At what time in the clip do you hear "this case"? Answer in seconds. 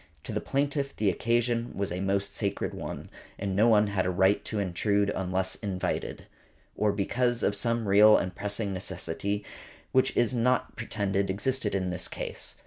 11.91-12.55